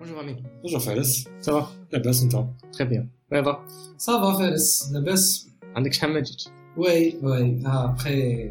[0.00, 0.34] Bonjour Ami.
[0.62, 1.10] Bonjour Fares.
[1.44, 1.62] Ça va
[1.92, 2.34] لاباس انت
[2.76, 3.04] Très bien.
[3.32, 3.56] Ça va
[3.98, 8.50] صافا فارس لاباس عندك شحال ما جيتش وي وي ابخي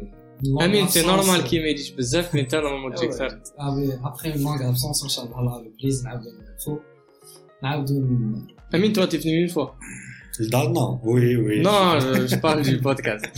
[0.62, 4.68] امين سي نورمال كي ما يجيش بزاف مي انت نورمال تجي كثر ابخي اون لونغ
[4.68, 6.78] ابسونس ان شاء الله لا ريبريز نعاودو نفو
[7.62, 9.70] نعاودو ن- امين toi t'es venu une fois
[10.40, 13.24] لدارنا وي وي non je, je parle du podcast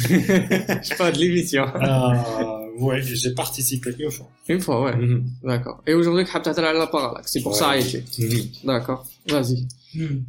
[0.88, 4.27] je parle de l'émission Euh, Ouais, j'ai participé une fois.
[4.49, 4.95] une fois ouais.
[5.43, 5.77] D'accord.
[5.87, 7.81] Et aujourd'hui حاب تهضر على parallaxe c'est pour ça Ouais.
[7.81, 9.05] été d'accord.
[9.27, 9.67] Vas-y.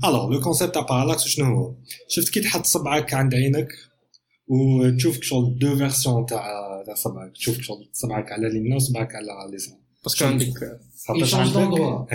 [0.05, 1.75] الوغ لو كونسيبت تاع بارالاكس شنو هو؟
[2.09, 3.69] شفت كي تحط صبعك عند عينك
[4.49, 9.77] وتشوف شغل دو فيرسيون تاع تاع صبعك تشوف شغل صبعك على اليمين وصبعك على اليسار
[10.09, 12.09] parce que عندك عندك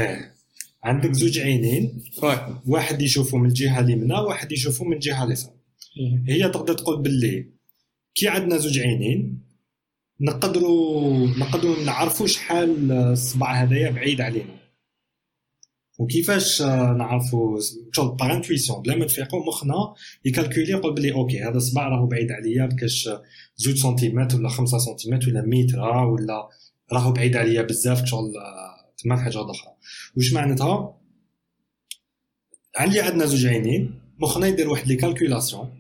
[0.84, 2.38] عندك زوج عينين ouais.
[2.68, 5.52] واحد يشوفه من الجهه اليمنى واحد يشوفه من الجهه اليسار
[6.28, 7.46] هي تقدر تقول باللي
[8.16, 9.49] كي عندنا زوج عينين
[10.22, 14.60] نقدروا نقدروا نعرفوا شحال الصبع هذايا بعيد علينا.
[16.00, 17.60] وكيفاش آه، نعرفوا؟
[17.92, 19.94] شغل باغ انتويسيون بلا ما نفيقوا مخنا
[20.26, 23.10] يكالكولي يقول بلي أوكي هذا الصبع راهو بعيد عليا بكاش
[23.56, 26.50] زوج سنتيمتر ولا خمسة سنتيمتر ولا متر ولا
[26.94, 29.74] راهو بعيد عليا بزاف شغل آه، تما حاجة أخرى.
[30.18, 30.98] واش معناتها؟
[32.76, 35.79] علي عندنا زوج عينين مخنا يدير واحد لي كالكولاسيون.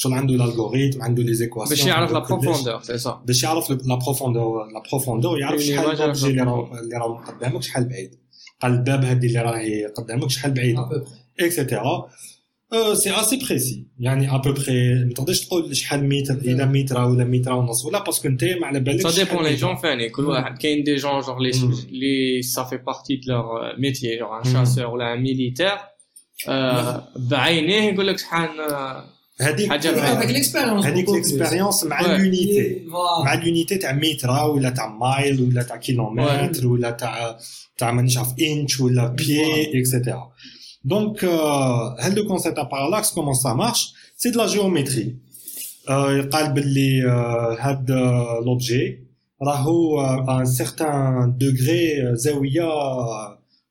[0.00, 4.66] شلون عنده الالغوريتم عنده ليزيكواسيون باش يعرف لا بروفوندور سي صا باش يعرف لا بروفوندور
[4.66, 8.14] لا بروفوندور يعرف شحال الاوبجي اللي راهو اللي قدامك شحال بعيد.
[8.62, 11.04] قال الباب هذه اللي راهي قدامك شحال بعيده
[11.40, 12.08] اكسيتيرا
[12.94, 17.24] سي اسي بريسي يعني ا بو بري ما تقدرش تقول شحال متر إلى متر ولا
[17.24, 20.08] متر ونص ولا باسكو أنت ما على بالكش سا ديبون لي جون فاني.
[20.08, 20.28] كل mm.
[20.28, 20.58] واحد.
[20.58, 21.50] كاين دي جون جونغ لي
[21.90, 25.78] لي سافي بارتي دو لور ميتي جون ان شاسور ولا ان ميليتير
[27.16, 28.50] بعينيه يقول لك شحال
[29.40, 29.72] هذيك
[30.86, 32.00] هذيك الاكسبيريونس مع.
[32.00, 32.84] اليونيتي
[33.24, 37.38] مع اليونيتي تاع متر ولا تاع مايل ولا تاع كيلومتر ولا تاع
[37.78, 40.32] تاع مانيش عارف انش ولا بيي اكسيتيرا
[40.84, 45.16] دونك هاد لو كونسيبت تاع بارالاكس كومون سا مارش سي دو لا جيومتري
[46.32, 47.02] قال باللي
[47.60, 47.90] هاد
[48.46, 49.10] لوبجي
[49.42, 50.00] راهو
[50.40, 52.68] ان سيغتان دوغري زاويه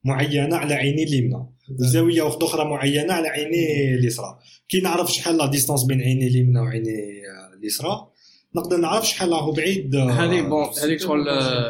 [0.03, 1.46] معينه على عيني اليمنى
[1.80, 4.40] وزاويه واحدة أخرى معينة على عيني اليسرى.
[4.69, 7.22] كي نعرف شحال لا ديستونس بين عيني اليمنى وعيني
[7.59, 8.07] اليسرى
[8.56, 11.26] نقدر نعرف شحال راهو بعيد آه، هذه بون هذيك شغل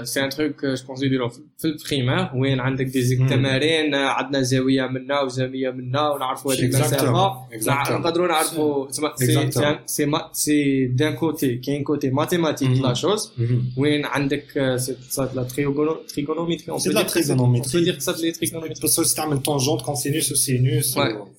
[0.08, 3.16] سي ان تروك جو بونس يديروا في البريمير وين عندك دي.
[3.16, 7.98] تمارين آه، عندنا زاوية منا وزاوية منا ونعرفوا هذه المسافة.
[7.98, 9.52] نقدروا نعرفوا تسمى سي.
[9.86, 12.70] سي سي دان كوتي كاين كوتي ماتيماتيك.
[12.82, 13.32] لا شوز.
[13.78, 14.96] وين عندك سي
[15.36, 20.98] لا تريغونوميتري de la trigonométrie تقدر تستعمل طونجونت كونسينوس وسينوس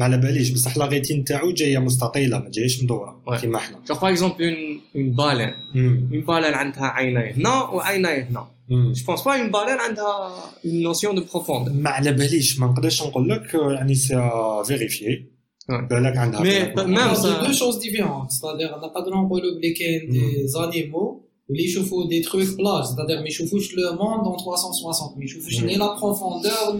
[0.00, 3.34] ما على باليش بصح لا ريتين تاعو جايه مستطيله ما جايش مدوره Ouais.
[3.40, 6.08] كيما احنا genre par exemple une une baleine مم.
[6.12, 8.94] une baleine عندها عينين هنا وعينين هنا مم.
[8.94, 11.72] Je pense pas une baleine عندها une notion de profondeur.
[11.72, 14.30] ما على باليش ما نقدرش نقول لك يعني سي
[14.66, 15.36] فيريفيي
[15.70, 15.74] Ouais.
[15.90, 16.44] بالك عندها Mais
[16.76, 16.86] بالك.
[16.86, 18.30] même C'est ça, deux choses différentes.
[18.30, 22.86] C'est-à-dire, نقدروا نقولوا بلي كاين des animaux اللي يشوفوا des trucs plages.
[22.90, 25.18] C'est-à-dire, ما يشوفوش le monde en 360.
[25.18, 25.66] ما يشوفوش Mm.
[25.66, 26.74] ni la profondeur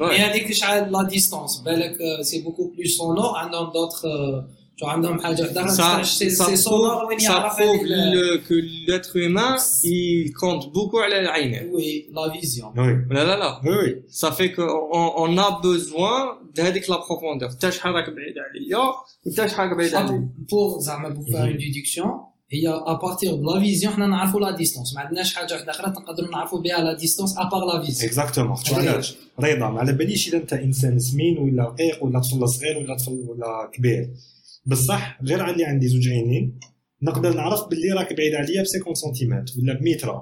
[0.00, 0.08] مم.
[0.08, 0.16] ouais.
[0.16, 1.64] ni هذيك شحال la distance.
[1.64, 3.36] بالك euh, c'est beaucoup plus sonore.
[3.36, 7.30] عندهم d'autres euh, شو عندهم حاجة وحدة ça, c'est ça c'est sonore وين prouve, ça
[7.30, 8.54] يعرف prouve هذيك ال- le- que
[8.86, 11.72] l'être humain, il compte beaucoup على العين.
[11.72, 12.78] Oui, la vision.
[12.78, 13.60] وي لا لا لا.
[13.64, 17.54] وي وي Ça fait qu'on on a besoin d'هذيك la profondeur.
[17.60, 18.92] تا شحال راك بعيد عليا
[19.26, 20.28] وتا شحال راك بعيد عليا.
[20.50, 21.50] pour زعما pour faire Mhm.
[21.52, 22.06] une déduction
[22.53, 24.95] هي partir de la vision حنا نعرفوا la distance.
[24.95, 28.03] ما عندناش حاجة واحدة أخرى نقدروا نعرفوا بها distance à part la vision.
[28.03, 28.57] اكزاكتومون
[29.39, 33.11] رضا ما على باليش إذا أنت إنسان سمين ولا رقيق ولا طفل صغير ولا طفل
[33.11, 34.13] ولا كبير.
[34.65, 36.59] بصح غير اللي عندي زوج عينين
[37.01, 40.21] نقدر نعرف باللي راك بعيد عليا ب 50 سنتيمتر ولا بمتر.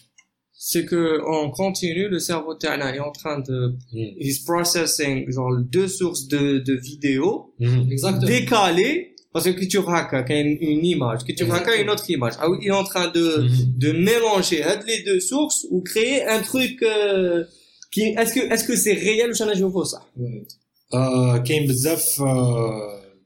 [0.63, 4.19] c'est que on continue, le cerveau est en train de, mm.
[4.19, 8.19] he's processing genre deux sources de, de vidéos, mm.
[8.19, 12.33] décalées, parce que tu raca hein, une, une image, que tu raca une autre image.
[12.39, 13.77] Ah oui, il est en train de, mm-hmm.
[13.79, 17.43] de mélanger hein, les deux sources ou créer un truc, euh,
[17.91, 20.03] qui, est-ce que, est-ce que c'est réel ou j'en ai pas ça?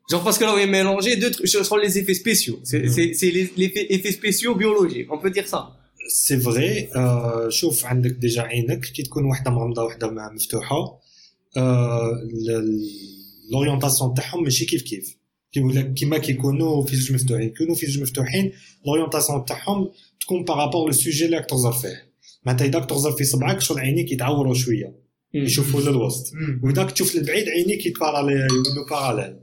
[0.10, 2.60] Genre parce que là, on est mélangé deux trucs, sur les effets spéciaux.
[2.64, 2.90] C'est, mm.
[2.90, 5.76] c'est, c'est les, les effets spéciaux biologiques, on peut dire ça.
[6.08, 11.00] C'est vrai, euh, شوف عندك déjà عينك كي تكون واحدة مغمضة واحدة مفتوحة
[13.52, 15.18] l'orientation تاعهم ماشي كيف كيف.
[15.52, 18.52] كيقول لك كيما كيكونوا في زوج مفتوحين كيكونوا في زوج مفتوحين
[18.86, 19.90] لورينتاسيون تاعهم
[20.22, 22.14] تكون بارابور للسوجي اللي راك تغزر فيه.
[22.46, 24.96] معناتها إذا تغزر في صبعك شغل عينيك يتعوروا شوية
[25.34, 26.34] يشوفوا للوسط.
[26.64, 29.40] وإذا تشوف للبعيد عينيك يتبارالي يولوا باراليل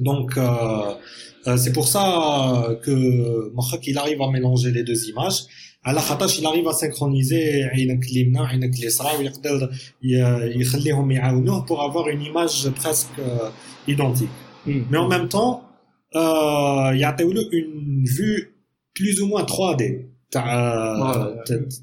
[0.00, 0.34] دونك
[1.56, 2.00] سي بور سا
[2.84, 2.92] كو
[3.54, 5.48] مخك il arrive à mélanger les deux images
[5.84, 9.70] على خاطرش il arrive à synchroniser عينك اليمنى وعينك اليسرى ويقدر
[10.60, 13.20] يخليهم يعاونوه pour avoir une image presque
[13.88, 14.82] identique Hmm.
[14.90, 15.62] Mais en même temps,
[16.14, 18.54] euh, il y a une vue
[18.94, 20.44] plus ou moins 3D تاع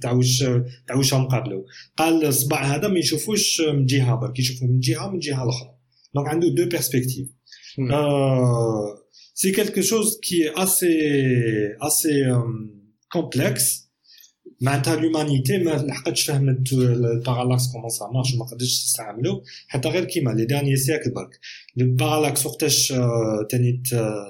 [0.02, 0.44] تاع واش
[0.88, 1.66] تاع واش مقابلو
[1.98, 5.70] قال الصباع هذا ما يشوفوش من جهه برك يشوفوا من جهه من جهه الاخرى
[6.16, 7.28] دونك عنده دو بيرسبكتيف
[9.35, 10.89] سي كيلكو شوز كي اسي
[11.83, 12.43] اسي
[13.13, 13.91] كومبلكس
[14.61, 20.31] معناتها لومانيتي ما لحقتش فهمت البارالاكس كومون سا مارش ما قدرتش تستعملو حتى غير كيما
[20.31, 21.39] لي دانيي سيكل برك.
[21.81, 22.93] البارالاكس وقتاش
[23.51, 23.83] تاني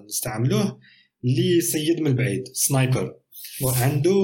[0.06, 0.78] نستعملوه؟
[1.24, 3.16] اللي صيد من بعيد سنايبر.
[3.64, 4.20] عنده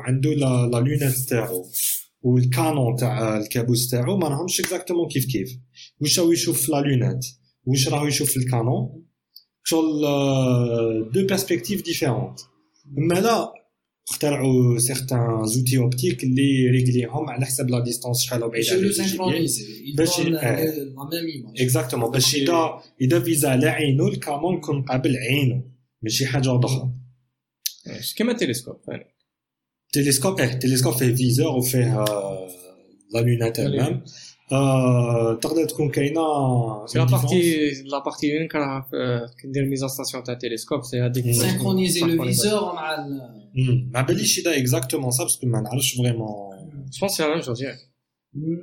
[0.00, 1.70] عنده لا لونيت تاعو.
[2.22, 5.58] والكانون تاع الكابوس تاعو ما راهمش اكزاكتومون كيف كيف.
[6.00, 7.26] واش راهو يشوف لا لونيت
[7.64, 9.04] واش راهو يشوف في الكانون
[9.64, 10.00] شغل
[11.12, 12.40] دو بيرسبكتيف ديفيرونت
[12.98, 13.52] اما لا
[14.10, 18.88] اخترعوا سيغتان زوتي اوبتيك اللي ريغليهم على حسب لا ديستونس شحال بعيد على
[19.96, 20.20] باش
[21.60, 25.62] اكزاكتومون باش اذا اذا فيزا على عينو الكامون يكون قابل عينو
[26.02, 26.92] ماشي حاجة أخرى
[28.16, 28.76] كيما التلسكوب
[29.92, 32.04] تلسكوب إيه تلسكوب فيه فيزور وفيه
[33.14, 34.04] لا لونات تمام
[35.41, 38.85] تقدر تكون كاينه سي لا بارتي لا بارتي وين كنعرف
[39.43, 43.07] كندير ميزانستاسيون تاع تيليسكوب سي هذيك سينكرونيزي لو فيزور مع
[43.93, 46.27] ما باليش اذا اكزاكتومون سا باسكو ما نعرفش فريمون
[46.91, 47.77] جو بونس سي لا ميم شوز ياك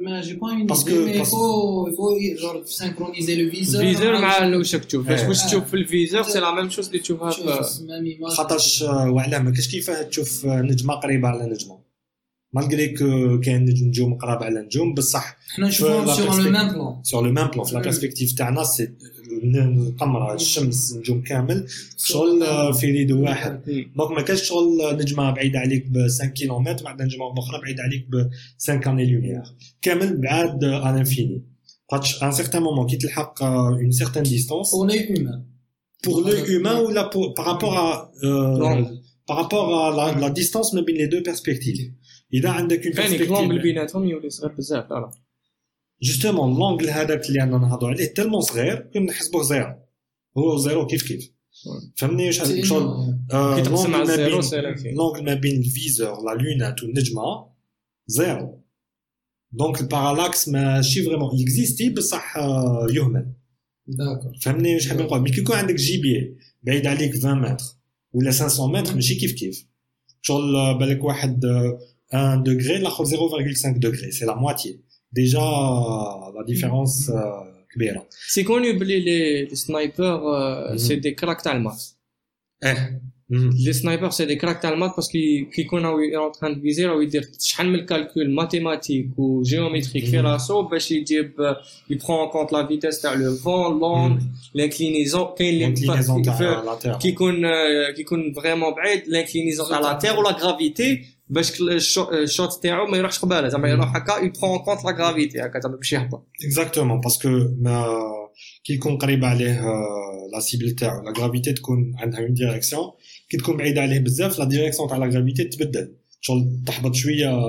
[0.00, 4.70] ما جي با اون باسكو مي فو فو جور سينكرونيزي لو فيزور الفيزور مع واش
[4.70, 9.38] تشوف باش واش تشوف في الفيزور سي لا ميم شوز اللي تشوفها في خاطرش وعلاه
[9.38, 11.83] ما كاش كيفاه تشوف نجمه قريبه على نجمه
[12.56, 17.28] مالغري كو كاين نجوم قراب على نجوم بصح حنا نشوفوهم سور لو ميم بلون سور
[17.28, 18.90] لو ميم بلون في لا بيرسبكتيف تاعنا سي
[19.44, 21.68] القمر الشمس النجوم كامل.
[21.98, 22.44] شغل
[22.74, 23.62] في ريدو واحد.
[23.96, 28.07] دونك ما كانش شغل نجمة بعيدة عليك ب 5 كيلومتر بعد نجمة أخرى بعيدة عليك
[28.10, 28.30] ب
[28.60, 29.44] 5 اني لوميير
[29.81, 31.42] كامل بعاد ان انفيني
[31.92, 35.30] خاطش ان سيغتان مومون كي تلحق اون سيغتان ديستونس بور لي
[36.08, 37.04] ou la,
[37.38, 38.84] par rapport à euh,
[39.28, 41.92] par rapport à la, la distance ما بين les deux perspectives.
[42.33, 45.12] إذا عندك اون بيرسبكتيف لونغل بيناتهم يولي صغير بزاف لا
[46.01, 49.75] جوستومون لونغل هذاك اللي عندنا نهضروا عليه تالمون صغير كنحسبوه زيرو.
[50.38, 51.31] هو زيرو كيف كيف؟
[51.95, 53.18] فهمني واش هذيك شغل
[54.94, 57.48] لونغل ما بين الفيزور لا لونات والنجمه
[58.07, 58.62] زيرو.
[59.51, 62.38] دونك البارالاكس ماشي فريمون اكزيستي بصح
[62.94, 63.34] يهمل.
[64.41, 67.65] فهمني واش حاب نقول؟ مي كي يكون عندك جيبيه بعيد عليك 20 متر
[68.13, 69.65] ولا 500 متر ماشي كيف كيف.
[70.22, 71.46] شغل بالك واحد
[72.11, 74.80] 1 degré, la 0,5 degré, c'est la moitié.
[75.12, 77.14] Déjà, la différence euh,
[78.28, 80.78] C'est connu, les, les snipers, euh, mm -hmm.
[80.78, 81.80] c'est des cracks allemands.
[82.69, 82.75] Eh.
[83.33, 87.09] Les snipers, c'est des cracks allemands parce qu'ils qu sont en train de viser, ils
[87.09, 91.33] disent, شحال من calcul mathématique ou géométrique في راسو باش يجيب
[91.90, 94.21] il prend en compte la vitesse تاع le vent, l'angle,
[94.54, 96.99] l'inclinaison, كاين l'inclinaison تاع la terre.
[96.99, 97.47] qui يكون
[97.95, 101.62] qui يكون vraiment بعيد l'inclinaison تاع la terre ou la gravité باش
[102.13, 103.48] الشوت تاعو ما يروحش قباله.
[103.48, 106.27] زعما يروح هكا يبرون كونت لا غرافيتي هكا زعما باش يهبط.
[106.46, 107.29] اكزاكتومون باسكو
[107.62, 107.88] ما
[108.63, 109.62] كي يكون قريب عليه
[110.34, 112.91] لا سيبل تاعو لا غرافيتي تكون عندها اون ديريكسيون
[113.29, 115.96] كي تكون بعيده عليه بزاف لا ديريكسيون تاع لا غرافيتي تبدل.
[116.22, 117.39] شغل تحبط شوية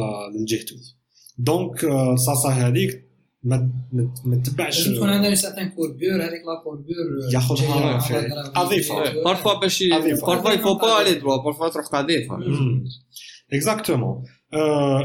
[0.40, 0.76] لجهته
[1.38, 3.06] دونك صاصا هذيك
[3.42, 3.71] ما
[4.25, 6.95] ما تبعش تكون عندها ساتان كوربور هذيك لا كوربور
[7.35, 7.99] ياخذها
[8.56, 9.83] اضيفها بارفوا باش
[10.26, 12.38] بارفوا يفو با الي دروا بارفوا تروح تضيفها
[13.50, 14.23] Exactement.
[14.55, 15.05] Euh,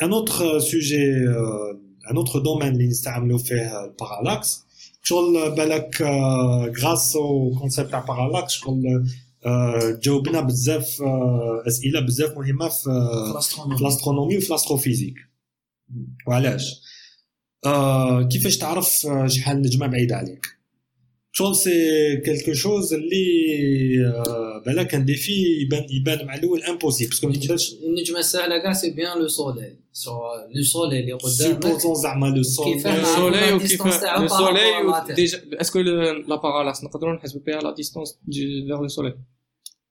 [0.00, 1.74] un autre sujet, euh,
[2.10, 4.64] un autre domaine اللي نستعملوا فيه البارالاكس
[5.02, 5.96] شغل بالك
[6.76, 9.06] grâce au concept تاع بارالاكس شغل
[10.02, 11.02] جاوبنا بزاف
[11.66, 12.84] اسئله بزاف مهمه في
[13.76, 15.14] في الاسترونومي وفي الاستروفيزيك
[16.26, 16.80] وعلاش
[18.30, 20.59] كيفاش تعرف شحال نجمه بعيدة عليك؟
[21.32, 25.68] Je pense c'est quelque chose qui est un défi
[26.66, 27.10] impossible.
[27.10, 29.76] Parce que c'est bien le soleil.
[30.52, 32.80] Le soleil, les le soleil.
[33.04, 33.52] Soleil,
[34.28, 35.24] soleil
[35.58, 36.74] est-ce que le, la parallèle,
[37.62, 38.18] la distance
[38.66, 39.14] vers le soleil?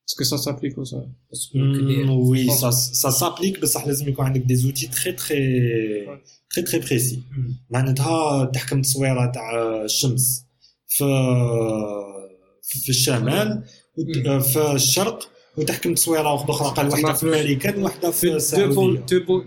[0.10, 1.08] Est-ce que ça s'applique au soleil?
[1.54, 3.80] Hmm, oui, ça, ça s'applique, mais ça
[4.26, 6.08] avec des outils très très,
[6.50, 7.24] très, précis.
[10.90, 11.06] في
[12.62, 13.64] في الشمال
[14.42, 18.74] في الشرق وتحكم تصويرة واحدة أخرى قال واحدة في امريكان وواحده في السعودية.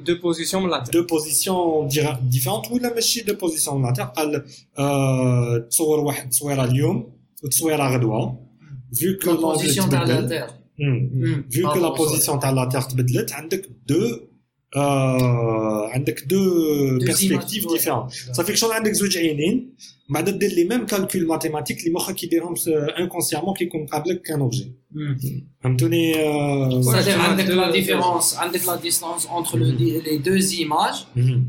[0.04, 1.88] دو بوزيسيون من لا دو بوزيسيون
[2.22, 4.44] ديفيرونت ولا ماشي دو بوزيسيون لا تير قال
[4.78, 7.12] آه، تصور واحد تصويرة اليوم
[7.44, 8.38] وتصويرة غدوة.
[8.94, 10.46] فيو كو لا بوزيسيون تاع لا تير
[11.50, 14.20] فيو كو لا بوزيسيون تاع لا تير تبدلت عندك دو
[14.76, 16.38] آه عندك دو
[16.98, 19.74] بيرسبكتيف images, ديفيرون صافي شغل عندك زوج عينين
[20.10, 22.54] بعد دير لي ميم كالكول ماتيماتيك اللي مخك يديرهم
[22.98, 24.72] انكونسيامون كي يكون قابلك كان اوبجي
[25.60, 26.14] فهمتوني
[27.08, 30.94] عندك لا ديفيرونس عندك لا ديستونس انتر لي دو ايماج.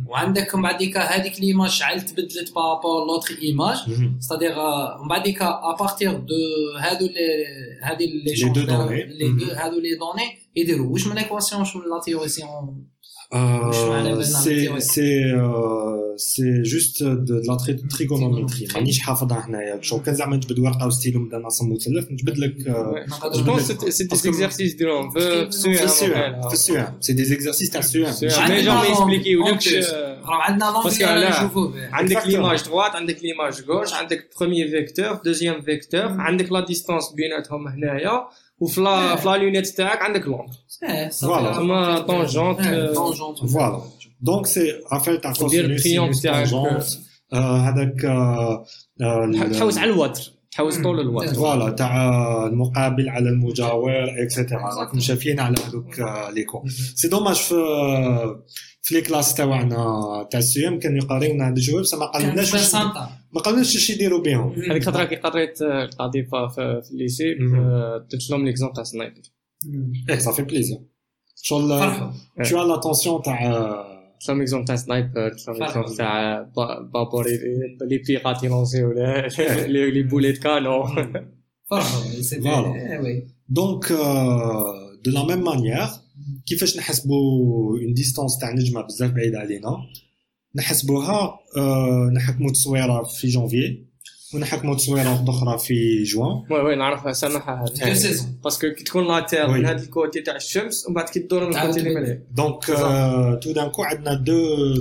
[0.07, 3.77] وعندك من بعديك هذيك ليماج شعل تبدلت بارابور لوتر ايماج
[4.21, 4.57] c'est-à-dire
[5.01, 6.35] من بعديك ابارتير دو
[6.79, 7.45] هادو لي
[7.83, 8.33] هادي لي.
[8.33, 12.92] لي دو هادو لي دوني يديروا واش من ليكواسيون واش من لا تيوريسيون
[13.32, 19.80] Euh, معنى c'est بالنهار c'est euh, c'est juste de la tri- trigonométrie مانيش حافظها هنايا
[19.82, 24.04] شو كان زعما نجبد ورقه وستيلو نبدا نرسم مثلث نجبد لك آه، جو بونس سي
[24.04, 28.62] دي زيكزارسيس ديالهم في في السؤال في في السؤال سي دي زيكزارسيس تاع السؤال مي
[28.62, 32.26] جون ما يسبليكيولكش راه عندنا Parce que لونغ là- نشوفوا به عندك Exactement.
[32.26, 38.26] ليماج droite عندك ليماج gauche عندك بروميير فيكتور دوزيام فيكتور عندك لا ديستونس بيناتهم هنايا
[38.63, 40.47] وفي لا في لا لونيت تاعك عندك لونغ
[41.21, 41.55] Voilà.
[41.55, 42.61] تما طونجونت
[43.53, 43.81] فوالا
[44.21, 46.47] دونك سي افير تاع كوسينوس سينوس تاعك.
[47.33, 48.01] هذاك
[49.53, 55.55] تحوس على الوتر تحوس طول الوتر فوالا تاع المقابل على المجاور اكسيتيرا راكم شافين على
[55.67, 56.45] هذوك آه، لي
[56.95, 57.55] سي دوماج في
[58.81, 62.75] في لي كلاس تاعنا تاع السيام كانوا يقريونا هاد الجواب بصح ما قالناش
[63.33, 64.51] ما قالناش واش يديروا بهم.
[64.51, 67.55] هذيك الخطره كي قريت آه، القضيفه في في الليسي مم.
[67.55, 69.21] آه، درت لهم ليكزومبل تاع سنايبر
[70.09, 70.79] إيه صافي بليزير
[71.41, 72.11] شغل فرحوا.
[72.43, 75.66] tu as l'attention تاع درت لهم ليكزومبل تاع سنايبر درت لهم فرق.
[75.66, 79.28] ليكزومبل تاع با- بابور لي- لي بيغات يلونسيو لي-
[79.68, 80.88] لي لي بوليت كانون
[81.70, 83.00] فرحوا Voilà.
[83.04, 83.92] وي دونك
[85.04, 85.86] دو لا ميم مانيير
[86.46, 89.76] كيفاش نحسبوا اون ديستونس تاع نجمه بزاف بعيده علينا
[90.56, 93.84] نحسبوها آه، نحكموا تصويره في جونفي
[94.35, 96.43] ونحكموا تصويره واحدة أخرى في جوان.
[96.49, 97.65] وي وي نعرفها سامحها.
[97.65, 99.59] دو سيزون باسكو كي تكون لا تير وي.
[99.59, 101.95] من هذا الكوتي تاع الشمس ومن بعد كي تدور من الكوتي اللي.
[101.95, 102.17] مليح.
[102.31, 102.65] دونك
[103.43, 104.33] تو دان كو عندنا دو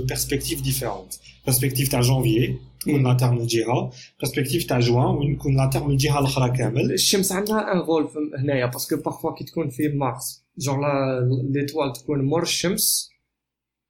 [0.05, 1.13] بيرسبكتيف ديفيرونت
[1.45, 5.83] بيرسبكتيف تاع جونفي تكون لا تير من جهه بيرسبكتيف تاع جوان وين يكون لا تير
[5.83, 6.91] من الجهه الأخرى كامل.
[6.93, 10.43] الشمس عندها ان رول هنايا باسكو بارفوا كي تكون في مارس.
[10.57, 11.19] جون لا
[11.49, 13.09] ليتوال تكون مور الشمس.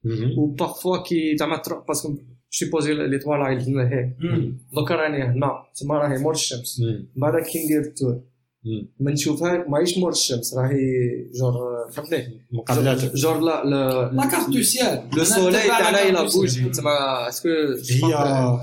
[0.04, 0.38] مهم.
[0.38, 2.18] وبارفوا كي زعما تروح باسكو
[2.58, 4.16] سيبوزي ليتوال راهي لهنا هيك.
[4.74, 5.50] دوكا راني هنا.
[5.80, 6.80] تما راهي مور الشمس.
[6.80, 7.08] مم.
[7.16, 8.20] بعد كي ندير التور.
[9.00, 10.80] ما نشوفها ماهيش مور الشمس راهي
[11.34, 11.54] جور
[11.92, 13.16] فهمتني؟ مقابلات.
[13.16, 14.10] جور لا لا.
[14.12, 17.48] لا كارت دو سيال لو سولي تاعنا إلى بوجي تما اسكو
[17.90, 18.14] هي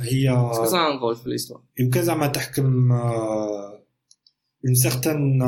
[0.02, 2.92] هي اسكو سا ان رول في ليستوار يمكن زعما تحكم
[4.66, 5.40] اون سيغتان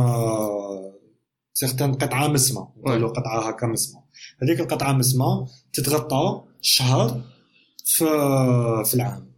[1.53, 2.67] سيغتان قطعة مسمى.
[2.85, 4.01] قطعة هكا مسمى.
[4.41, 7.21] هذيك القطعة مسمى تتغطى شهر
[7.83, 8.05] في
[8.85, 9.33] في العام.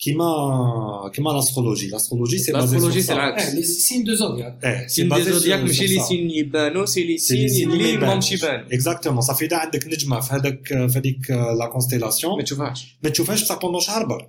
[0.00, 5.08] كيما كيما لاسترولوجي لاسترولوجي سي لاسترولوجي سي آه العكس لي سين دو زودياك إيه سين
[5.08, 8.66] دي زودياك ماشي لي سين يبانو سي لي سي لي سين اللي ماهمش يبانو.
[8.72, 13.42] اكزاكتومون صافي اذا عندك نجمه في هذاك في هذيك لا كونستيلاسيون ما تشوفهاش ما تشوفهاش
[13.42, 14.28] بصح بوندون شهر برك.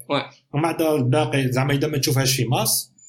[0.53, 2.91] ومن بعد الباقي زعما اذا ما تشوفهاش في مارس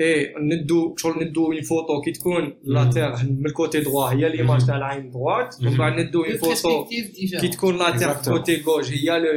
[0.00, 2.90] اي ندو شغل ندو اون فوتو كي تكون لا.
[2.90, 6.84] تير من الكوتي دروا هي ليماج تاع العين دروات ومن بعد ندو اون فوتو
[7.40, 8.28] كي تكون لا Exactement.
[8.28, 9.28] كوتي غوش هي لو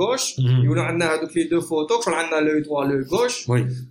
[0.00, 3.46] غوش يقولوا عندنا هذوك لي دو فوتو شغل عندنا لو دوا لو غوش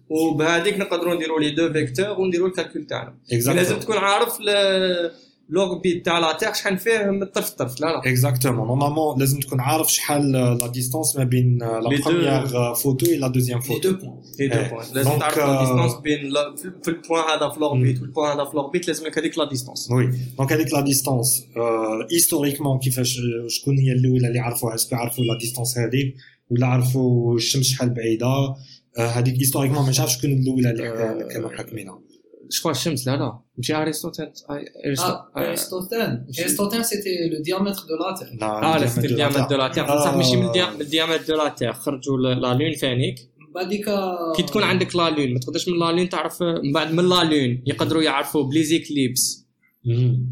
[0.10, 3.15] وبهذيك نقدروا نديروا لي دو فيكتور ونديروا الكالكول تاعنا.
[3.32, 4.38] لازم تكون عارف
[5.53, 9.60] لوربيت تاع لا تيغ شحال فيه من الطرف الطرف لا لا اكزاكتومون نورمالمون لازم تكون
[9.60, 11.79] عارف شحال لا ديستونس ما بين لا.
[11.79, 14.39] بروميير فوتو و لا دوزيام فوتو deux points.
[14.39, 14.69] لي دو إيه.
[14.69, 16.19] بوان لازم تعرف لا آه، ديستونس بين
[16.83, 20.10] في- البوان هذا في لوربيت والبوان هذا في لوربيت لازم لك هذيك لا ديستونس وي
[20.38, 21.43] دونك هذيك لا ديستونس
[22.12, 26.15] هيستوريكمون كيفاش شكون هي الاولى اللي عرفوها اسكو عرفوا لا ديستونس هذيك
[26.50, 28.55] ولا عرفوا الشمس شحال بعيده آه،
[29.07, 32.00] هذيك هيستوريكمون ما نعرفش شكون الاولى اللي آه، كانوا حاكمينها
[32.53, 36.10] شكون الشمس لا لا ماشي Ah, Aristotle.
[36.43, 38.43] Aristotle, c'était le diamètre de la Terre.
[38.43, 41.50] آه لا سيتي الديامتر دو لا تيغ بصح ماشي من الديا- من الديامتر دو لا
[41.50, 43.15] تيغ خرجوا لا لون ثانيك
[43.55, 43.86] بعديك
[44.36, 47.24] كي تكون عندك لا لون ما تقدرش من لا لون تعرف من بعد من لا
[47.24, 49.45] لون يقدروا يعرفوا بليزيكليبس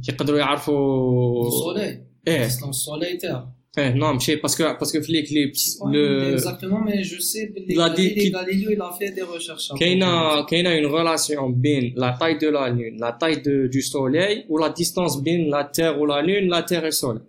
[0.09, 3.21] يقدروا يعرفوا le soleil.
[3.78, 3.94] ايه Distance soleil-terre.
[3.94, 7.88] ايه نو ماشي باسكو باسكو في ليكليبس Ouais, لو Exactement, mais je sais que La
[7.88, 9.78] di- Galileo, qui- Galileo, il a fait des recherches.
[9.78, 14.44] كاينه كاينه اون ريلاسيون بين لا تاي دو لا لون لا تاي دو دو سوليل
[14.48, 17.22] و لا ديستانس بين لا تيغ و لا لون لا تيغ و سوليل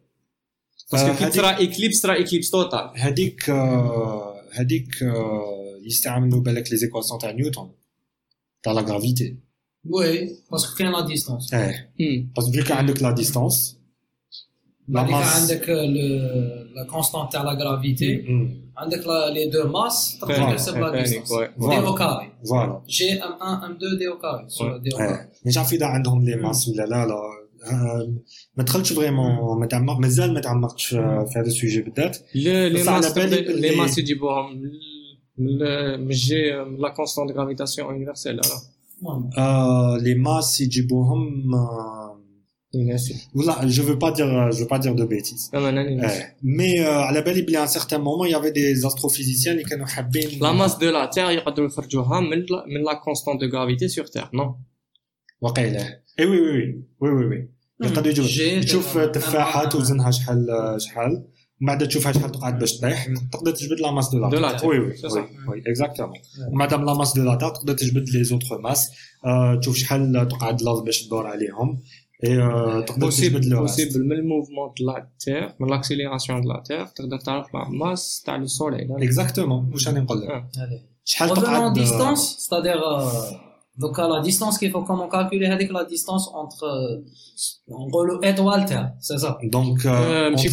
[0.91, 6.77] باسكو كي هذيك- ترى اكليبس ترى اكليبس توتال هذيك آه، هذيك آه، يستعملوا بالك لي
[6.77, 7.69] زيكواسيون تاع نيوتن
[8.63, 9.35] تاع لا غرافيتي
[9.89, 10.17] Oui,
[10.51, 11.53] parce que quand la distance.
[11.53, 13.80] ايه باسكو فيك عندك لا ديستونس لا بعديك ماس
[14.95, 18.25] عندك le- la constante تاع la gravité.
[18.77, 20.19] عندك la- les deux masses.
[20.21, 21.29] تقدر فاهمك، تحسب la فاهمك، distance.
[21.29, 21.47] ouais.
[21.59, 21.87] D Voilà.
[21.89, 22.47] au carré.
[22.49, 24.45] فوالا G M1, M2, D au carré.
[24.49, 24.79] Sur Ouais.
[24.83, 25.01] D au carré.
[25.01, 27.15] ايه مش عارف اذا عندهم لي ماس ولا لا لا
[27.71, 28.13] آه،
[28.55, 32.79] ما دخلتش فريمون ما تعمق مازال ما تعمقتش في في هذا السوجي بالذات لي لي
[32.81, 34.61] بس على ماس بالي لي باللي- ماس يجيبوهم
[35.37, 38.41] من ال- من جي من لا كونستانت غرافيتاسيون يونيفرسيل لا
[39.03, 39.37] Ouais.
[39.37, 41.49] آه، لي ماس يجيبوهم
[42.75, 46.15] آه، ناسي ولا جو فو با دير جو با دير دو بيتيز انا ناني ناسي
[46.19, 50.39] ايه مي آه، على بالي بلي ان سيغتان مومون يافي دي زاستروفيزيسيان اللي كانوا حابين
[50.41, 54.05] لا ماس دو لا تيغ يقدروا يخرجوها من لا- من لا كونستانت دو غرافيتي سور
[54.05, 54.55] تيغ نو
[55.41, 56.47] وقيله اي وي وي
[57.01, 57.49] وي وي وي وي
[57.83, 59.69] يقدروا يجيبوا جي تشوف تبع- تفاحه آه.
[59.69, 61.27] توزنها شحال شحال
[61.61, 64.49] من بعد تشوفها شحال تقعد باش تطيح تقدر تجبد لا ماس دو لا دو لا
[64.51, 64.59] تير.
[64.59, 64.69] تير.
[64.69, 65.29] وي وي سي وي صح.
[65.49, 66.13] وي اكزاكتومون
[66.53, 68.87] مادام لا ماس دو لا تير تقدر تجبد لي زوتر ماس
[69.25, 71.83] آه، تشوف شحال تقعد الارض باش تدور عليهم
[72.24, 77.02] et euh, possible, possible, mais le mouvement de la Terre, l'accélération de la Terre, tu
[77.02, 78.88] as la masse, tu le Soleil.
[79.00, 80.44] Exactement, je vais vous dire.
[81.18, 83.08] Revenons en distance, c'est-à-dire, euh,
[83.76, 88.06] donc à la distance qu'il faut comment calculer, c'est la distance entre, euh, en gros,
[88.18, 89.36] Terre, c'est ça?
[89.42, 90.52] Donc, euh, il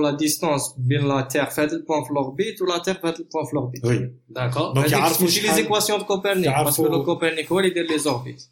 [0.00, 3.24] la distance entre la Terre fait le point de l'orbite ou la Terre fait le
[3.30, 3.84] point de l'orbite.
[3.84, 3.98] Oui.
[4.28, 4.72] D'accord.
[4.74, 5.08] Donc, il y a
[5.54, 8.50] les équations de Copernic, parce que le Copernic, il est les orbites.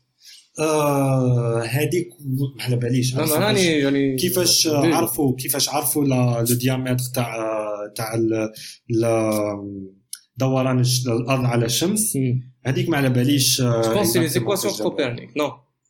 [1.70, 4.66] هذيك ما على باليش لا ما راني يعني كيفاش.
[4.66, 7.36] عرفوا كيفاش عرفوا لو ديامتر تاع
[7.96, 8.14] تاع
[10.36, 12.18] دوران الأرض على الشمس؟
[12.66, 15.50] هذيك ما على باليش آه، جو بونس سي لي دو كوبرنيك نو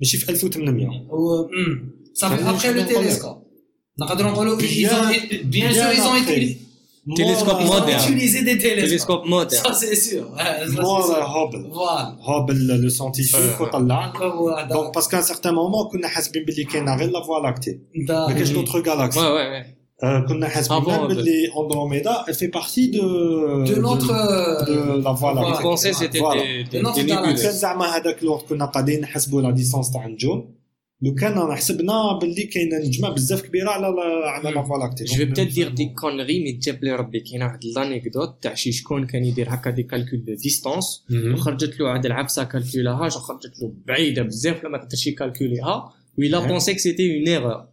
[0.00, 1.74] ماشي في 1800 Ou, hmm,
[2.20, 3.38] Ça fait Bien après le sûr, télescope.
[4.00, 6.32] نقدروا نقولوا ils Bien- ont bien sûr ils ont après.
[6.32, 6.58] utilisé
[7.16, 8.02] Télescope ils ont moderne.
[8.04, 8.84] utilisé des télescopes.
[8.88, 10.24] تيليسكوب مودرن Ça c'est sûr.
[10.36, 11.22] Ouais, ça, مور c'est sûr.
[11.22, 12.28] هوبل Voilà.
[12.28, 13.62] هوبل لو سانتيفيك آه.
[13.62, 14.72] وطلع Voilà.
[14.72, 18.32] دونك باسكو ان سيغتان مومون كنا حاسبين باللي كاينه غير لا فوا لاكتي ما D'accord.
[18.32, 18.52] كاينش Mhm.
[18.52, 19.64] دوطخ جالاكسي وي وي وي
[20.01, 23.03] كنا حاسبين باللي اندروميدا elle fait partie de
[23.69, 24.13] De notre
[24.69, 25.49] de la voie Voilà.
[25.51, 26.69] lactée بونسي سيتي Voilà.
[26.71, 30.55] دي De notre كان زعما هذاك الوقت كنا قاعدين نحسبوا لا ديستونس تاع النجوم
[31.01, 33.87] لو كان حسبنا باللي كاينة نجمه بزاف كبيره على
[34.25, 37.59] على لا فوا لاكتي جو بيتيت دير دي كونغي مي تجاب لي ربي كاين واحد
[37.75, 41.03] لانيكدوت تاع شي شكون كان يدير هكا دي كالكول دو ديستونس
[41.33, 46.39] وخرجت له عاد العبسه كالكولاها خرجت له بعيده بزاف لما قدرش يكالكوليها ويلا.
[46.47, 47.72] بونسي كو سيتي اون ايرور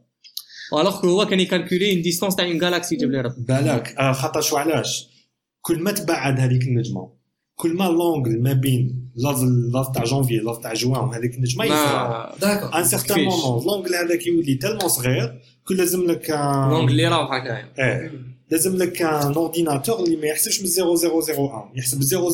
[0.79, 4.13] الوغ كو هو كان يكالكولي اون ديستونس تاع اون جالاكسي جاب لي ربي بالك آه،
[4.13, 5.09] خاطر شو علاش
[5.61, 7.13] كل ما تبعد هذيك النجمة
[7.55, 9.43] كل ما لونغل ما بين لاف
[9.75, 12.77] لاف تاع جونفي لاف تاع جوان وهذيك النجمة يصغر D'accord.
[12.77, 17.37] ان سيغتان؟ مومون لونغل هذاك يولي تالمون صغير كل لازم لك ان لونغ اللي راه
[17.37, 17.69] هكايا.
[17.79, 18.13] إيه.
[18.51, 22.31] لازم لك ان اورديناتور اللي ما يحسبش من 0001 يحسب 000000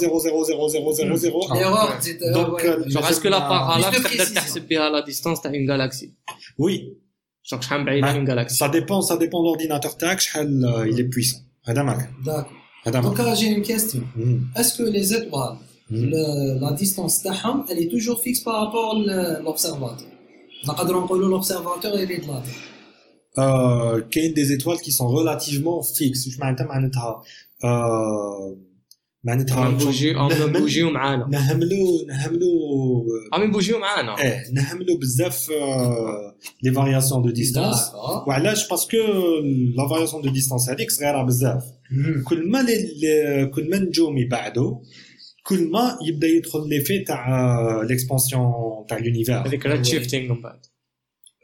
[1.54, 2.66] L'erreur, c'est euh, Donc, ouais.
[2.66, 4.24] euh, جونغ اسكو لا de تقدر.
[4.34, 6.12] تحسب بها لا ديستونس تاع اون جالاكسي
[6.58, 6.96] وي
[7.50, 11.38] Bah, ça dépend, ça dépend de l'ordinateur tax, euh, il est puissant.
[12.24, 12.52] D'accord.
[13.02, 14.02] Donc, j'ai une question.
[14.16, 14.44] Mm.
[14.56, 15.56] Est-ce que les étoiles,
[15.90, 16.10] mm.
[16.60, 20.08] la distance d'Aham, elle est toujours fixe par rapport à l'observateur?
[20.64, 22.42] L'observateur et les étoiles.
[23.38, 26.28] Euh, il y a des étoiles qui sont relativement fixes.
[26.30, 26.80] Je m'entends à
[29.25, 35.49] معناتها نبوجي عم نهمل- نبوجيو معانا نهملوا نهملوا عم يبوجيو معانا ايه نهملوا بزاف
[36.63, 38.27] لي فارياسيون دو ديستانس D'accord.
[38.27, 38.97] وعلاش باسكو
[39.77, 42.23] لا فارياسيون دو ديستانس هذيك صغيره بزاف Mhm.
[42.29, 44.77] كل ما لي- لي- كل ما النجوم يبعدوا
[45.45, 48.51] كل ما يبدا يدخل ليفي تاع ليكسبانسيون
[48.89, 50.59] تاع لونيفير هذيك ريد شيفتينغ من بعد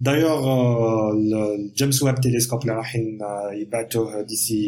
[0.00, 2.80] d'ailleurs, euh, d'ailleurs, euh, le James Webb Telescope, là,
[3.60, 3.80] il va
[4.24, 4.60] d'ici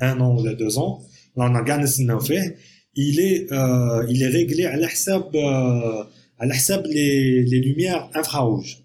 [0.00, 1.00] un an ou deux ans,
[1.36, 2.56] là, on a gagné ce nom fait.
[2.94, 6.04] Il est, euh, il est réglé à l'hsab, euh,
[6.38, 8.78] à l'hsab les, les lumières infrarouges.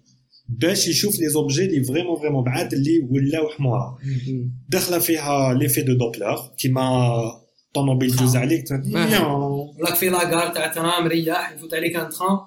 [0.48, 3.98] باش يشوف les objets اللي vraiment vraiment بعاد اللي ولاو حمار
[4.68, 7.18] داخله فيها ليفي دو دوبلر كيما
[7.74, 9.74] طوموبيل دوز عليك نياو.
[9.78, 12.38] ولاك في لاكار تاع ترام رياح يفوت عليك ان ترام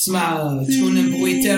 [0.00, 0.36] تسمع
[0.68, 1.56] تكون بروي تاع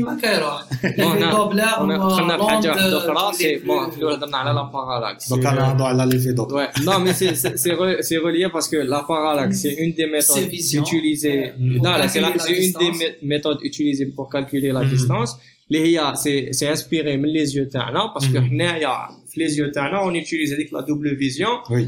[0.00, 4.62] ما كيروح هنا- دوبلر دخلنا في حاجه واحده اخرى سي بون احنا هضرنا على لا
[4.62, 8.18] بارالاكس دونك انا نهضروا على ليفي دوبلر Ouais, non, mais c'est c'est- c'est re- c'est
[8.26, 10.82] relié parce que la parallaxe, c'est une des méthodes C'est vision.
[10.82, 11.40] utilisées.
[11.58, 11.76] Mm.
[11.84, 13.00] Non, là, c'est la- calculer la c'est une des distance.
[13.02, 14.90] mé- méthodes utilisées pour calculer la Mm.
[14.94, 15.30] distance.
[15.72, 18.48] Les هي c'est c'est inspiré من les yeux تاعنا parce que Mm.
[18.50, 18.94] حنايا
[19.30, 21.84] في les yeux تاعنا on utilise هذيك la double vision Oui.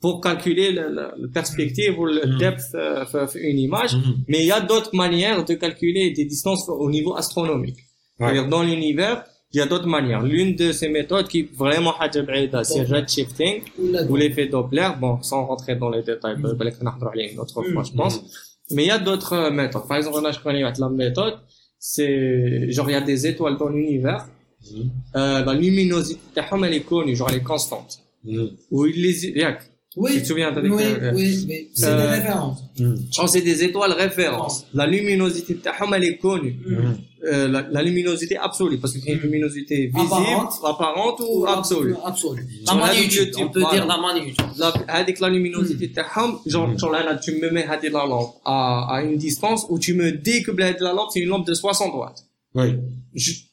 [0.00, 2.38] pour calculer la, perspective ou le mm-hmm.
[2.38, 4.14] depth euh, d'une image, mm-hmm.
[4.28, 7.78] mais il y a d'autres manières de calculer des distances au niveau astronomique.
[8.18, 10.22] C'est-à-dire dans l'univers, il y a d'autres manières.
[10.22, 13.62] L'une de ces méthodes qui est vraiment c'est le red shifting
[14.08, 14.90] ou l'effet Doppler.
[15.00, 16.46] Bon, sans rentrer dans les détails, une
[17.40, 18.18] autre fois, je pense.
[18.18, 18.74] Mm-hmm.
[18.74, 19.86] Mais il y a d'autres euh, méthodes.
[19.88, 21.38] Par exemple, là, je connais la méthode,
[21.78, 24.28] c'est genre il y a des étoiles dans l'univers,
[25.14, 28.00] la luminosité elle est connue, genre elle est constante.
[28.70, 29.44] Ou il les,
[29.96, 30.12] oui.
[30.14, 31.14] Tu te souviens as dit Oui, que...
[31.14, 31.68] oui, oui.
[31.74, 32.62] C'est des euh, références.
[32.78, 32.94] Hmm.
[33.18, 34.64] Oh, c'est des étoiles références.
[34.72, 36.56] La luminosité de Tahom, elle est connue.
[36.64, 36.74] Hmm.
[36.74, 36.96] Hmm.
[37.24, 41.94] Euh, la, la, luminosité absolue, parce que c'est une luminosité visible, apparente, ou, absolue?
[42.02, 42.46] Absolue.
[42.66, 44.42] La magnitude, on peut dire la magnitude.
[44.88, 48.86] avec la luminosité de Tahom, genre, genre là, tu me mets à la lampe à,
[48.94, 51.94] à une distance où tu me dis que la lampe, c'est une lampe de 60
[51.94, 52.24] watts.
[52.54, 52.76] Oui.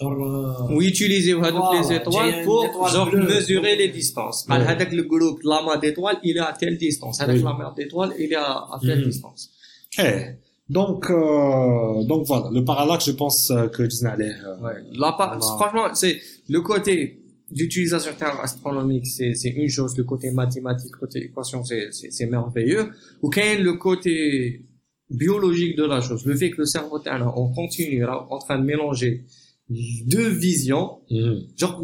[0.00, 2.66] Oui, utilisez les étoiles pour
[3.12, 4.46] mesurer les distances.
[4.48, 7.20] Avec le groupe, l'amas d'étoiles, il est à telle distance.
[7.20, 9.04] Avec l'amas d'étoiles, il est à telle mm.
[9.04, 9.50] distance.
[9.98, 10.36] Eh,
[10.70, 14.34] donc, euh, donc voilà, le parallaxe, je pense euh, que Disney allait.
[14.44, 17.18] Euh, franchement, c'est le côté
[17.50, 19.98] d'utilisation astronomique, c'est une chose.
[19.98, 22.90] Le côté mathématique, le côté équation, c'est merveilleux.
[23.20, 24.62] Ou okay, le côté
[25.10, 27.00] biologique de la chose, le fait que le cerveau,
[27.34, 29.24] on continue en train de mélanger
[29.70, 30.98] deux visions.
[31.10, 31.40] Hmm.
[31.56, 31.80] Genre,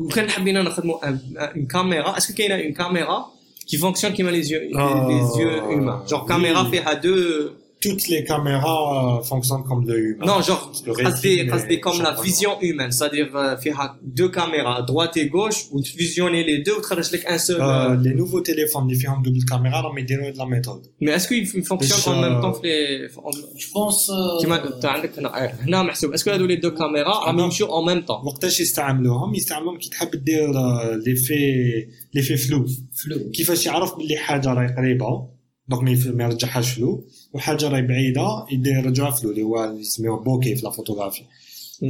[1.54, 2.16] une caméra.
[2.16, 3.32] Est-ce qu'il y a une caméra
[3.66, 5.06] qui fonctionne comme les yeux, ah.
[5.08, 6.02] les yeux humains?
[6.08, 10.63] Genre, caméra fait à deux, toutes les caméras euh, fonctionnent comme l'œil humain non, genre,
[10.87, 12.21] Le قصدي rétine قصدي et comme la champignon.
[12.23, 12.91] vision humaine.
[12.91, 17.25] C'est-à-dire, euh, فيها deux caméras, droite et gauche, où tu fusionnes les deux, وتخرج لك
[17.27, 17.59] un seul.
[17.59, 21.11] Euh, euh, les nouveaux téléphones اللي فيهم double caméra راهم يديروا de la méthode Mais
[21.17, 24.85] est-ce qu'il fonctionne Déjà- en même temps que les, en- je pense euh, كيما انت
[24.85, 27.85] عندك هنا آه، هنا محسوب est-ce que هذو les deux caméras راهم أنا- يمشوا en
[27.85, 30.51] même temps وقتاش يستعملوهم يستعملوهم كي تحب دير
[31.05, 31.35] ليفي
[32.13, 33.31] ليفي فلو flou.
[33.35, 35.34] كيفاش يعرف باللي حاجه راهي قريبه
[35.68, 40.64] دونك ما يرجعهاش فلو وحاجة راهي بعيدة يدير يرجعها فلو اللي هو يسميوه بوكي في
[40.64, 41.22] لا فوتوغرافي.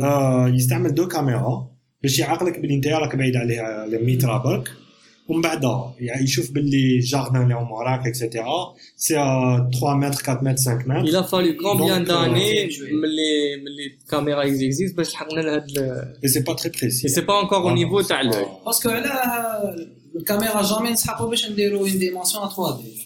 [0.02, 1.70] آه يستعمل دو كاميرا
[2.02, 4.68] باش يعقلك بلي نتايا راك بعيد عليها 100 برك
[5.28, 5.62] ومن بعد
[5.98, 11.00] يعني يشوف باللي الجاردان اللي هما راك اكسيتيرا سي 3 متر 4 متر 5 متر
[11.00, 12.64] إلى فالي كومبيان داني
[13.02, 15.66] ملي ملي الكاميرا اكزيزيز باش حقنا هاد
[16.24, 18.22] اي سي با تري بريسي سي با انكور أو نيفو تاع
[18.66, 19.10] باسكو على
[20.16, 23.05] الكاميرا جامي نسحقوا باش نديروا اون ديمونسيون 3 دي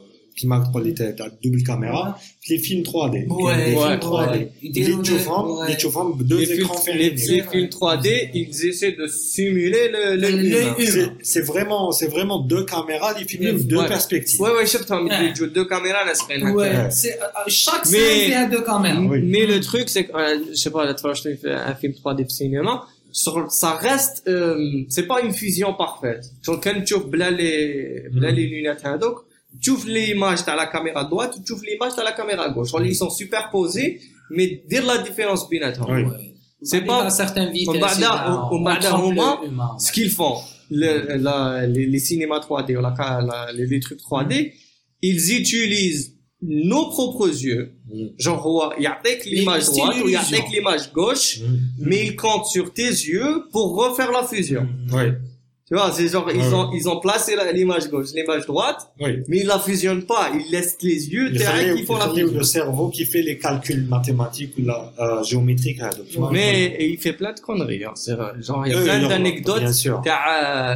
[1.17, 3.27] la double caméra, les films 3D.
[3.27, 4.47] Ouais, les films 3D.
[4.61, 5.01] Les films
[6.23, 12.39] deux écrans Les films 3D, ils essaient de simuler le, le, C'est vraiment, c'est vraiment
[12.39, 14.39] deux caméras, des films, deux perspectives.
[14.41, 14.83] Ouais, ouais, je sais
[15.47, 18.99] deux caméras, là, c'est Ouais, c'est euh, euh, chaque scène, c'est à deux caméras.
[18.99, 21.93] Mais le truc, c'est que, euh, je sais pas, la fois, je fais un film
[21.93, 24.29] 3D cinéma, sur, ça reste,
[24.89, 26.31] c'est pas une fusion parfaite.
[26.43, 29.17] Genre, quand tu vois les, les lunettes, donc,
[29.59, 32.49] tu ouvres l'image, tu as la caméra droite, tu ouvres l'image, tu as la caméra
[32.49, 32.69] gauche.
[32.83, 36.31] Ils sont superposés, mais dire la différence entre oui.
[36.63, 37.73] C'est pas, certains vidéos.
[39.79, 40.35] ce qu'ils font,
[40.69, 44.53] le, la, les, les, cinémas 3D, ou la, la, les, trucs 3D,
[45.01, 47.73] ils utilisent nos propres yeux.
[48.19, 51.39] Genre, il y a l'image droite ou il y a l'image gauche,
[51.79, 54.67] mais ils comptent sur tes yeux pour refaire la fusion.
[54.93, 55.13] Oui.
[55.71, 56.53] Tu vois, c'est genre, ils Ouais.
[56.53, 59.23] ont, ils ont placé la- l'image gauche, l'image droite, oui.
[59.29, 60.29] mais ils la fusionnent pas.
[60.33, 62.27] Ils laissent les yeux Il derrière qui font la fusion.
[62.39, 65.79] le cerveau qui fait les calculs mathématiques ou la euh, géométrique.
[65.79, 66.29] hein, donc, tu vois.
[66.29, 67.85] Mais il fait plein de conneries.
[67.85, 67.93] Hein.
[68.41, 70.75] Genre, il y a plein d'anecdotes euh,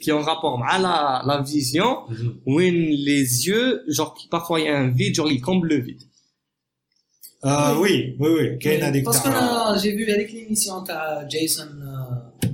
[0.00, 2.34] qui ont rapport à la, la vision, Mhm.
[2.46, 5.80] où les yeux, genre, qui, parfois il y a un vide, genre, ils comblent le
[5.80, 6.02] vide.
[7.44, 8.58] Euh, oui, oui, oui.
[8.92, 9.30] Des Parce que
[9.82, 10.92] j'ai vu avec l'émission de
[11.28, 12.46] Jason euh,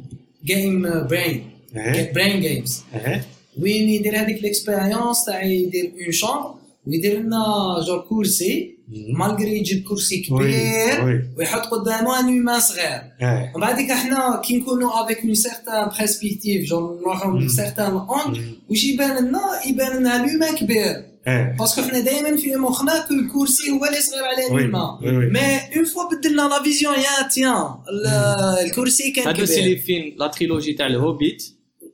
[0.45, 1.41] Game euh, Brain,
[1.76, 2.72] Eh, Brain Games.
[2.96, 3.20] eh,
[3.62, 6.54] وين يدير هذيك الاكسبيريونس تاع يدير اون شامبر
[6.88, 7.44] ويدير لنا
[7.88, 8.94] جور كورسي mhm.
[9.20, 11.38] مالغري يجيب كرسي Oui, كبير oui.
[11.38, 15.90] ويحط قدامه ان هيومان صغير Eh, ومن بعد ديك احنا كي نكونوا افيك اون سيغتان
[16.00, 17.40] بريسبكتيف جون نروحوا مم.
[17.42, 18.70] من سيغتان اون mhm.
[18.70, 23.72] واش يبان لنا يبان لنا الهيومان كبير Eh, باسكو حنا دائما في مخنا كو الكرسي
[23.72, 25.34] هو اللي صغير على oui, الهيومان oui, oui.
[25.34, 27.54] مي اون فوا بدلنا لا فيزيون يا تيان
[27.92, 31.44] ال- الكرسي كان هادو سي كبير لي فيلم لا تريلوجي تاع الهوبيت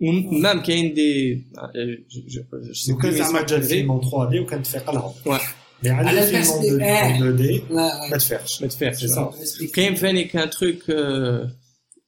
[0.00, 1.72] ومام كاين دي آه،
[2.08, 4.90] je- je- je sais لو كان plus زعما جا comment الفيلم en 3D وكان تفيق
[4.90, 5.12] لهم.
[5.26, 5.40] Ouais.
[5.84, 7.16] Mais على على الفيلم en البرسبي- 2D eh.
[7.16, 8.62] en 2D لا ما تفيقش.
[8.62, 9.72] ما تفيقش C'est ça.
[9.74, 11.48] كاين فاني كان تروك euh,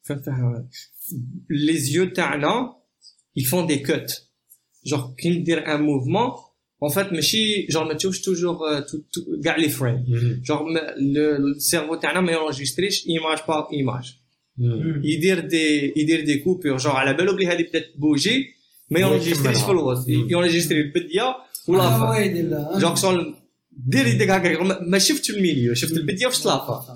[0.05, 0.65] enfin, enfin,
[1.51, 2.77] les yeux تاعنا
[3.39, 4.15] ils font des cuts
[4.89, 6.39] genre كي ندير un mouvement
[6.85, 10.47] en fait ماشي genre ما تشوفش toujours euh, tout- tout- كاع les frames Mhm.
[10.49, 14.26] genre ما- le le cerveau تاعنا ما يونجستريش image par image Mhm.
[15.04, 18.46] يدير دي يدير دي كوبور genre على بالو بلي هذه بدات تبوجي
[18.90, 20.28] ما يونجستريش في الوسط مم.
[20.30, 21.36] يونجستري البديه
[21.68, 21.82] ولا
[22.80, 23.36] genre شغل
[23.72, 26.96] دير يديك هكا ما- شفتش الميليو شفت البديه وشفت لافا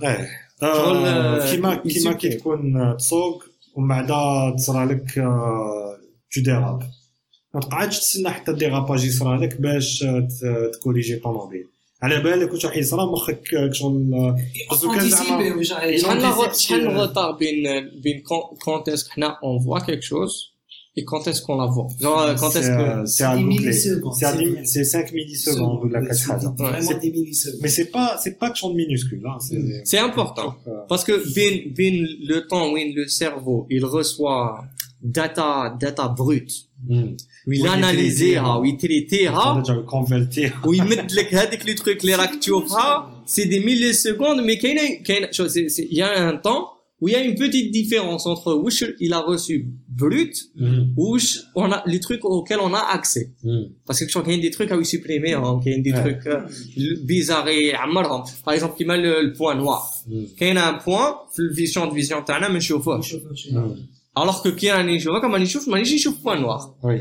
[0.62, 2.14] شغل، كيما كيما.
[2.14, 3.44] كي تكون تسوق
[3.76, 5.14] ومن بعد تصرى لك
[6.36, 6.84] تو ديراب
[7.54, 11.68] ما تقعدش تستنى حتى الديراباج يصرى لك باش ت- تكوريجي طوموبيل
[12.03, 14.37] على بالك واش راح يصرى مخك آه، شغل آه،
[14.71, 15.99] قصدو كان زعما Anticiper, واش راح يجي.
[15.99, 20.05] شحال شحال anticipe شحال que- retard بين بين quand quand est-ce que on voit quelque
[20.05, 20.53] chose
[20.99, 23.37] et quand est-ce qu'on la voit genre euh, quand est-ce C'est, que euh, c'est à
[23.37, 23.59] des googler.
[23.59, 24.65] millisecondes, C'est à c'est dix- vrai.
[24.73, 27.61] c'est 5 millisecondes ou la C'est 4 des- Vraiment C'est- des millisecondes.
[27.63, 29.39] Mais c'est pas, c'est pas que champ de minuscule, hein.
[29.47, 31.95] C'est, c'est important euh, parce que بين بين
[32.31, 34.47] le temps où le cerveau il reçoit
[35.19, 35.49] data
[35.85, 36.55] data brute
[37.41, 37.49] hmm.
[37.49, 37.75] ويل ويتريتيها.
[37.75, 40.67] اناليزيها ويتريتيها déjà le convertir.
[40.67, 45.33] ويمد لك هذيك لي تروك اللي راك تشوفها سي دي ميلي سكوند مي كاينه كاين
[45.33, 46.63] شو سي سي يا ان طون
[47.03, 49.67] où il y a une petite différence entre واش il a reçu
[50.01, 50.99] brut Hmm.
[50.99, 53.65] واش on a les trucs auxquels on a accès Hmm.
[53.93, 55.97] parce que كاين دي trucs à supprimer كاين دي Ouais.
[55.97, 56.29] trucs
[57.07, 60.39] bizarres يعمرهم par exemple كيما le point noir Hmm.
[60.39, 63.53] كاين un point في الفيشن دو فيزيون تاعنا ما نشوفوش نشوف- نشوف.
[63.53, 64.21] Hmm.
[64.23, 67.01] alors que كي راني نشوفها كما نشوف مانيش نشوف point noir Oui.